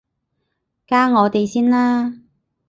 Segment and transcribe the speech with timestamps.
[0.87, 2.11] 加我哋先啦